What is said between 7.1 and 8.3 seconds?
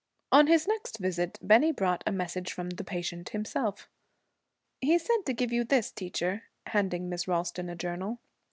Ralston a journal.